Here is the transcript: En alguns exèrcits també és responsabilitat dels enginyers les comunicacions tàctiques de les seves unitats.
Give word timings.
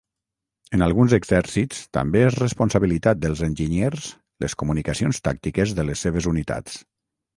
En 0.75 0.83
alguns 0.83 1.11
exèrcits 1.17 1.83
també 1.97 2.23
és 2.29 2.37
responsabilitat 2.43 3.21
dels 3.27 3.43
enginyers 3.49 4.07
les 4.45 4.57
comunicacions 4.63 5.23
tàctiques 5.29 5.75
de 5.81 5.87
les 5.91 6.07
seves 6.07 6.31
unitats. 6.33 6.81